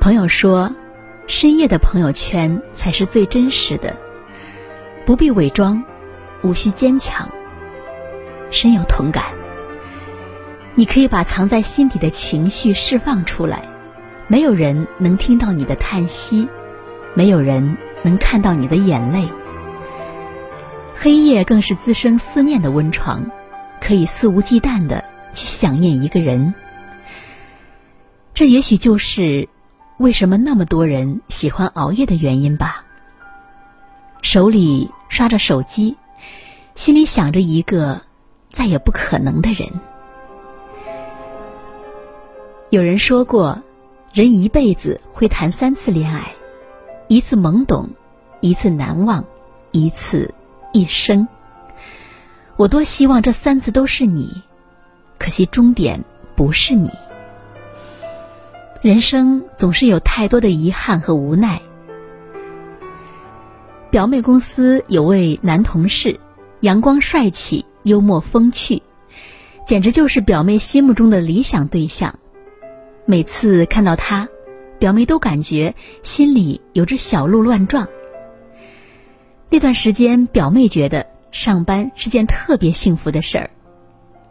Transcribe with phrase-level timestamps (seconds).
[0.00, 0.74] 朋友说，
[1.26, 3.94] 深夜的朋友圈才是最真实的，
[5.04, 5.84] 不必伪装，
[6.42, 7.28] 无需坚强。
[8.50, 9.26] 深有同感。
[10.74, 13.62] 你可以把藏在心底的情绪释放出来，
[14.26, 16.48] 没有人能听到你的叹息，
[17.12, 19.28] 没有人能看到你的眼泪。
[20.94, 23.30] 黑夜更是滋生思念的温床，
[23.82, 25.04] 可以肆无忌惮的
[25.34, 26.54] 去想念一个人。
[28.32, 29.46] 这也许就是
[30.00, 32.82] 为什么那么多人喜欢熬夜的原因吧。
[34.22, 35.94] 手里刷着手机，
[36.74, 38.00] 心里想着一个
[38.50, 39.68] 再也不可能的人。
[42.70, 43.62] 有人说过，
[44.14, 46.32] 人一辈子会谈三次恋爱，
[47.08, 47.86] 一次懵懂，
[48.40, 49.22] 一次难忘，
[49.70, 50.32] 一次
[50.72, 51.28] 一生。
[52.56, 54.42] 我多希望这三次都是你，
[55.18, 56.02] 可惜终点
[56.34, 56.90] 不是你。
[58.82, 61.60] 人生总是有太多的遗憾和无奈。
[63.90, 66.18] 表妹公司有位男同事，
[66.60, 68.82] 阳光帅气、幽默风趣，
[69.66, 72.18] 简直就是表妹心目中的理想对象。
[73.04, 74.26] 每次看到他，
[74.78, 77.86] 表妹都感觉心里有只小鹿乱撞。
[79.50, 83.50] 那段时间，表妹觉得上班是件特别幸福的事儿，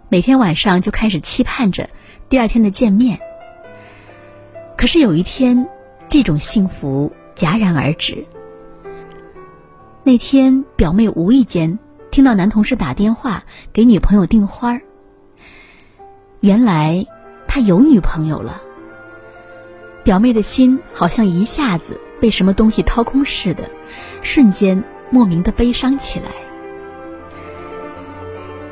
[0.09, 1.87] 每天晚上就开始期盼着
[2.29, 3.19] 第二天的见面。
[4.79, 5.67] 可是有一天，
[6.07, 8.25] 这种幸福戛然而止。
[10.03, 11.77] 那天，表妹无意间
[12.11, 14.81] 听到男同事打电话给女朋友订花儿，
[16.39, 17.05] 原来
[17.45, 18.61] 他有女朋友了。
[20.05, 23.69] 表妹的心好像一下子被什么东西掏空似的，
[24.21, 26.27] 瞬间莫名的悲伤起来。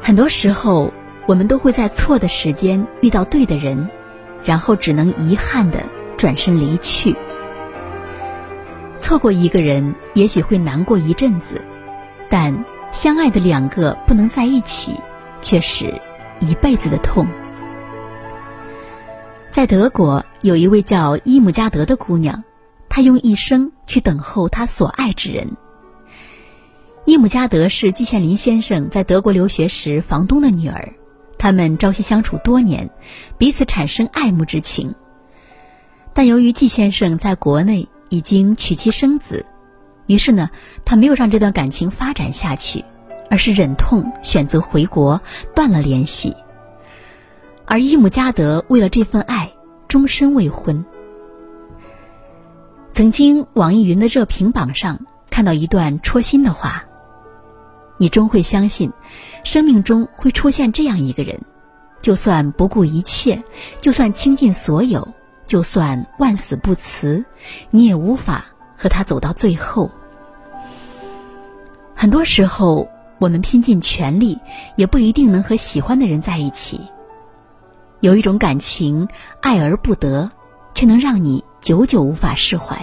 [0.02, 0.94] 很多时候，
[1.28, 3.90] 我们都会在错的时间遇到对的人，
[4.46, 5.84] 然后只能遗憾的
[6.18, 7.16] 转身离去。
[9.00, 11.62] 错过一个人，也许会难过一阵子，
[12.30, 14.96] 但相爱的两个不能在一起，
[15.42, 16.02] 却是
[16.40, 17.28] 一辈子的痛。
[19.52, 22.44] 在德国，有一位叫伊姆加德的姑娘，
[22.90, 25.56] 她用一生去等候她所爱之人。
[27.06, 30.94] 伊姆加德是季羡林先生在德国留学时房东的女儿，
[31.38, 32.90] 他们朝夕相处多年，
[33.38, 34.94] 彼此产生爱慕之情。
[36.18, 39.46] 但由于季先生在国内已经娶妻生子，
[40.08, 40.50] 于是呢，
[40.84, 42.84] 他没有让这段感情发展下去，
[43.30, 45.22] 而是忍痛选择回国，
[45.54, 46.36] 断了联系。
[47.68, 49.52] 而伊姆加德为了这份爱，
[49.88, 50.84] 终身未婚。
[52.94, 56.86] 曾经网易云的热评榜上看到一段戳心的话
[58.00, 58.92] ：“你终会相信，
[59.44, 61.40] 生命中会出现这样一个人，
[62.02, 63.44] 就算不顾一切，
[63.80, 65.08] 就算倾尽所有，
[65.48, 67.26] 就算万死不辞，
[67.72, 68.46] 你也无法
[68.78, 69.90] 和他走到最后。”
[71.96, 72.88] 很多时候，
[73.18, 74.38] 我们拼尽全力，
[74.76, 76.80] 也不一定能和喜欢的人在一起。
[78.02, 79.08] 有一种感情，
[79.42, 80.30] 爱而不得，
[80.76, 82.78] 却能让你久久无法释怀；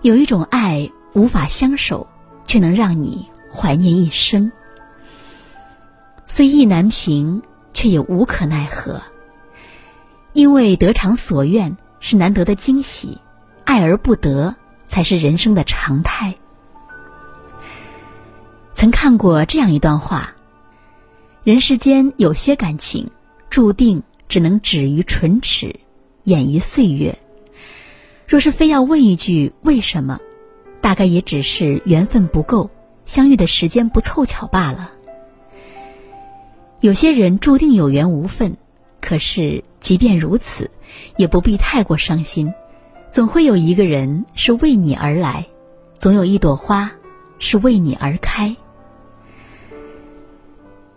[0.00, 2.06] 有一种爱无法相守，
[2.46, 4.50] 却能让你怀念一生。
[6.26, 7.42] 虽意难平，
[7.74, 9.02] 却也无可奈何。
[10.38, 13.18] 因为得偿所愿是难得的惊喜，
[13.64, 14.54] 爱而不得
[14.86, 16.32] 才是人生的常态。
[18.72, 20.32] 曾看过这样一段话：
[21.42, 23.10] 人世间有些感情。
[23.50, 25.74] 注定只能止于唇齿，
[26.22, 27.18] 掩于岁月。
[28.28, 30.20] 若是非要问一句为什么，
[30.80, 32.70] 大概也只是缘分不够，
[33.06, 34.92] 相遇的时间不凑巧罢了。
[36.78, 38.56] 有些人注定有缘无分，
[39.08, 40.70] 可是即便如此，
[41.16, 42.52] 也不必太过伤心。
[43.10, 45.46] 总会有一个人是为你而来，
[45.98, 46.92] 总有一朵花
[47.38, 48.54] 是为你而开。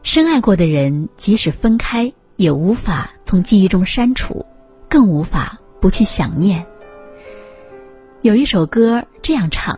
[0.03, 2.11] 深爱过的人，即使分开。
[2.35, 4.45] 也无法从记忆中删除，
[4.89, 6.65] 更无法不去想念。
[8.23, 9.77] 有一首歌这样唱：“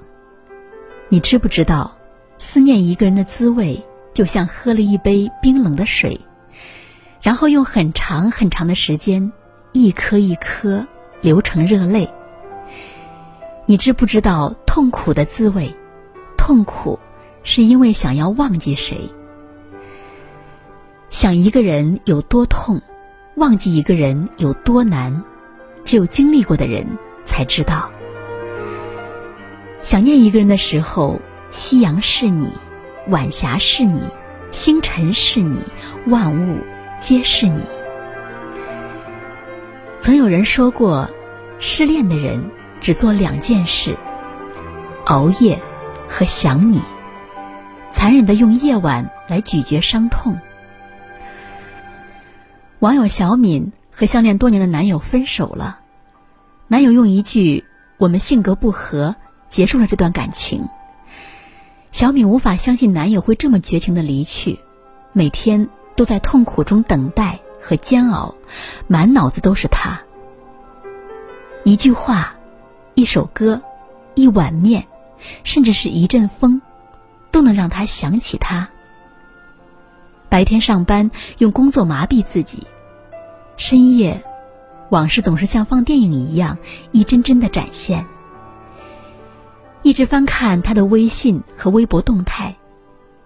[1.10, 1.96] 你知不知道，
[2.38, 3.80] 思念一个人的滋味，
[4.13, 6.19] 就像喝了一杯冰冷的水，
[7.24, 9.31] 然后用很长很长的时间，
[9.72, 10.86] 一颗一颗
[11.22, 12.14] 流成热泪。
[13.66, 15.74] 你知不知道痛苦的滋味？
[16.38, 17.00] 痛苦
[17.44, 19.10] 是因为想要忘记谁。”
[21.10, 22.81] 想一个人有多痛，
[23.38, 25.24] 忘记一个人有多难，
[25.86, 26.86] 只有经历过的人
[27.24, 27.90] 才知道。
[29.81, 32.52] 想念一个人的时候，夕阳是你，
[33.08, 34.02] 晚霞是你，
[34.52, 35.62] 星辰是你，
[36.08, 36.60] 万物
[37.04, 37.62] 皆是你。
[40.00, 41.10] 曾有人说过，
[41.60, 43.98] 失恋的人只做两件事：
[45.04, 45.62] 熬夜
[46.08, 46.82] 和想你，
[47.90, 50.40] 残忍的用夜晚来咀嚼伤痛。
[52.80, 55.82] 网友小敏和相恋多年的男友分手了，
[56.70, 57.66] 男友用一句
[58.00, 59.18] “我们性格不合”
[59.52, 60.70] 结束了这段感情。
[61.92, 64.58] 小敏无法相信男友会这么绝情的离去，
[65.12, 68.36] 每天都在痛苦中等待和煎熬，
[68.88, 70.01] 满脑子都是他。
[71.63, 72.36] 一句话，
[72.94, 73.62] 一首歌，
[74.16, 74.86] 一碗面，
[75.44, 76.62] 甚至是一阵风，
[77.31, 78.69] 都能让他想起他。
[80.30, 82.66] 白天上班用工作麻痹自己，
[83.56, 84.24] 深夜，
[84.89, 86.57] 往事总是像放电影一样
[86.92, 88.06] 一帧帧的展现。
[89.84, 92.56] 一直翻看他的微信和微博动态，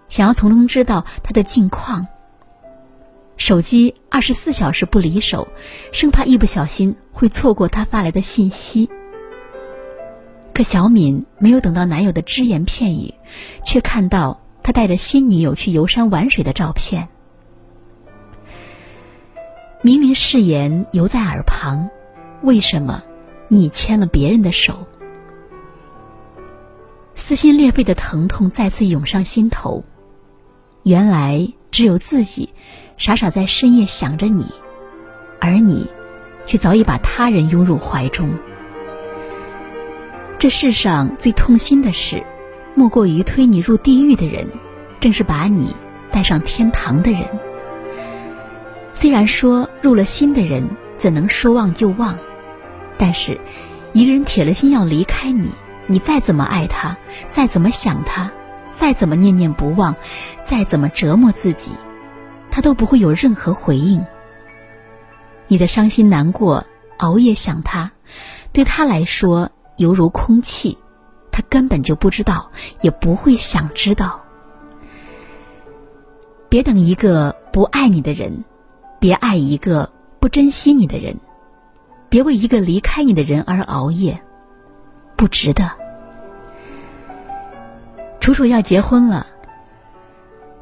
[0.08, 2.06] 想要从中知道他的近况。
[3.38, 5.48] 手机二十四小时不离手，
[5.92, 8.90] 生怕一不小心会错过他发来的信息。
[10.52, 13.14] 可小敏没有等到男友的只言片语，
[13.64, 17.08] 却看到他带着新女友去游山玩水的照片。
[19.82, 21.88] 明明誓言犹在耳旁，
[22.42, 23.04] 为什么
[23.46, 24.88] 你牵了别人的手？
[27.14, 29.84] 撕心裂肺的疼痛再次涌上心头。
[30.82, 32.50] 原来只有自己。
[32.98, 34.44] 傻傻在深夜想着你，
[35.40, 35.88] 而你，
[36.46, 38.28] 却早已把他人拥入怀中。
[40.36, 42.22] 这世上最痛心的事，
[42.74, 44.48] 莫过于推你入地狱的人，
[44.98, 45.74] 正是把你
[46.10, 47.22] 带上天堂的人。
[48.92, 52.18] 虽然说入了心的人怎能说忘就忘，
[52.96, 53.38] 但是，
[53.92, 55.52] 一个人铁了心要离开你，
[55.86, 56.96] 你再怎么爱他，
[57.30, 58.28] 再怎么想他，
[58.72, 59.94] 再怎么念念不忘，
[60.42, 61.70] 再怎么折磨自己。
[62.58, 64.04] 他都不会有任何回应。
[65.46, 66.66] 你的伤心难过，
[66.96, 67.92] 熬夜想他，
[68.52, 70.76] 对他来说犹如空气，
[71.30, 72.50] 他根本就不知道，
[72.80, 74.22] 也不会想知道。
[76.48, 78.42] 别等一个不爱你的人，
[78.98, 81.16] 别爱一个不珍惜你的人，
[82.08, 84.20] 别为一个离开你的人而熬夜，
[85.14, 85.70] 不值得。
[88.18, 89.28] 楚楚要结婚了。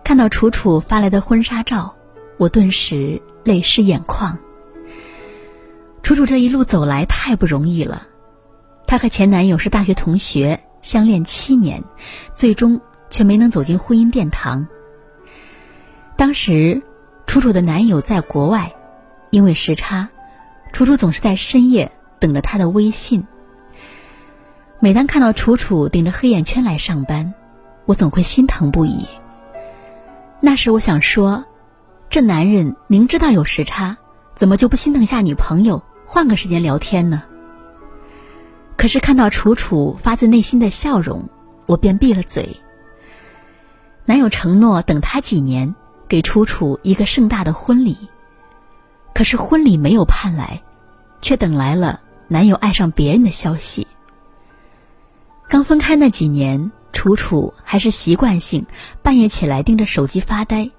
[0.06, 1.96] 看到楚楚发来的婚纱照，
[2.38, 4.38] 我顿时泪湿眼眶。
[6.04, 8.06] 楚楚这一路走来太不容易了，
[8.86, 11.82] 她和前男友是大学同学，相恋七年，
[12.32, 12.80] 最终
[13.10, 14.68] 却没能走进婚姻殿堂。
[16.16, 16.84] 当时，
[17.26, 18.76] 楚楚的男友在国外，
[19.30, 20.08] 因为时差，
[20.72, 23.26] 楚楚总是在深夜等着他的微信。
[24.78, 27.34] 每当看到楚楚顶着黑眼圈来上班，
[27.86, 29.08] 我总会心疼不已。
[30.40, 31.44] 那时我想说，
[32.08, 33.96] 这男人明知道有时差，
[34.34, 37.22] 怎么就不心疼下女朋友，换个时间聊天呢？
[38.76, 41.28] 可是看到楚楚发自内心的笑容，
[41.64, 42.60] 我便闭了嘴。
[44.04, 45.74] 男友承诺等他几年，
[46.06, 47.96] 给楚楚一个盛大的婚礼。
[49.14, 50.62] 可是婚礼没有盼来，
[51.22, 53.86] 却等来了男友爱上别人的消息。
[55.48, 56.70] 刚分开那几年。
[56.96, 58.64] 楚楚还是习惯性
[59.02, 60.70] 半夜起来盯着手机发呆，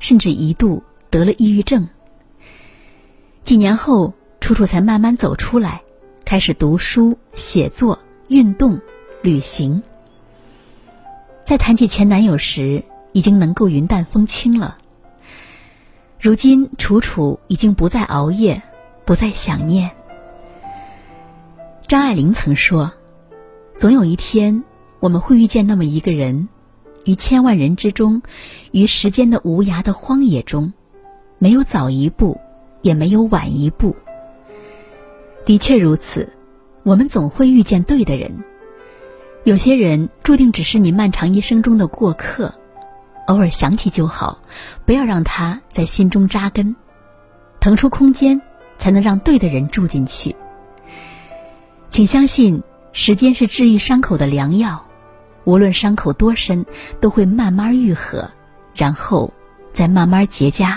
[0.00, 1.88] 甚至一度得了抑郁症。
[3.44, 5.80] 几年后，楚楚才慢慢走出来，
[6.24, 7.96] 开始读书、写作、
[8.26, 8.80] 运动、
[9.22, 9.80] 旅行。
[11.44, 14.76] 在谈起前男友时，已经能够云淡风轻了。
[16.18, 18.60] 如今，楚楚已经不再熬夜，
[19.04, 19.88] 不再想念。
[21.86, 22.92] 张爱玲曾说
[23.78, 24.60] ：“总有一天。”
[25.00, 26.48] 我们会遇见那么一个人，
[27.04, 28.22] 于千万人之中，
[28.70, 30.72] 于时间的无涯的荒野中，
[31.38, 32.38] 没有早一步，
[32.82, 33.96] 也没有晚一步。
[35.46, 36.30] 的确如此，
[36.82, 38.44] 我们总会遇见对的人。
[39.44, 42.54] 有些人注定只是你漫长一生中的过客，
[43.26, 44.42] 偶尔想起就好，
[44.84, 46.76] 不要让他在心中扎根，
[47.58, 48.42] 腾出空间，
[48.76, 50.36] 才能让对的人住进去。
[51.88, 54.84] 请相信，时间是治愈伤口的良药。
[55.44, 56.64] 无论伤口多深，
[57.00, 58.30] 都会慢慢愈合，
[58.74, 59.32] 然后
[59.72, 60.76] 再慢慢结痂。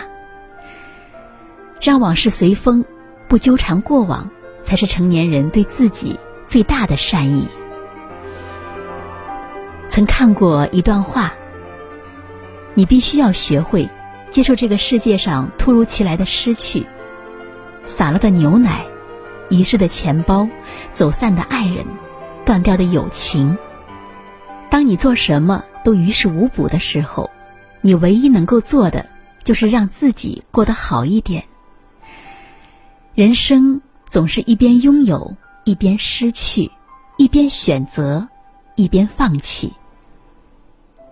[1.81, 2.83] 让往事随风，
[3.27, 4.29] 不纠缠过往，
[4.63, 6.17] 才是成年人对自己
[6.47, 7.47] 最大的善意。
[9.89, 11.33] 曾看过一段话：
[12.73, 13.87] 你必须要学会
[14.31, 16.85] 接受这个世界上突如其来的失去，
[17.85, 18.85] 洒了的牛奶，
[19.49, 20.47] 遗失的钱包，
[20.91, 21.85] 走散的爱人，
[22.45, 23.55] 断掉的友情。
[24.73, 27.29] 当你做什么都于事无补的时候，
[27.81, 29.07] 你唯一能够做的
[29.43, 31.43] 就是让自己过得好一点。
[33.13, 36.71] 人生总是一边拥有一边失去，
[37.17, 38.27] 一边选择，
[38.73, 39.71] 一边放弃。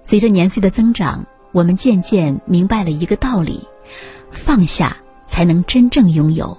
[0.01, 3.67] 随着年岁的增长，我们渐渐明白了一个道理：
[4.31, 6.57] 放下才能真正拥有。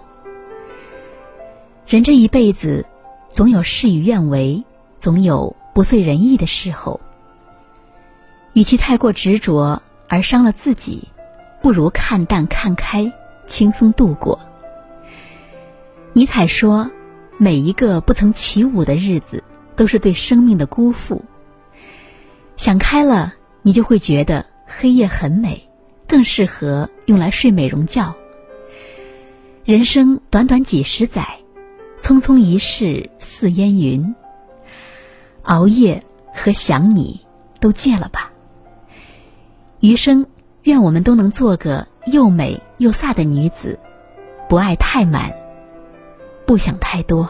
[1.84, 2.86] 人这一辈子，
[3.28, 4.62] 总有事与愿违，
[4.96, 7.00] 总有不遂人意的时候。
[8.52, 11.08] 与其太过执着而伤了自己，
[11.62, 13.12] 不如看淡看开，
[13.46, 14.38] 轻松度过。
[16.12, 16.90] 尼采说
[17.38, 19.42] ：“每一个不曾起舞的日子，
[19.74, 21.24] 都是对生命的辜负。”
[22.56, 25.66] 想开了，你就会觉得黑夜很美，
[26.06, 28.14] 更适合用来睡美容觉。
[29.64, 31.38] 人生短短几十载，
[32.02, 34.14] 匆匆一世似烟云。
[35.44, 36.02] 熬夜
[36.34, 37.20] 和想你
[37.60, 38.30] 都戒了吧。
[39.80, 40.26] 余生，
[40.62, 43.78] 愿我们都能做个又美又飒的女子，
[44.48, 45.32] 不爱太满，
[46.46, 47.28] 不想太多。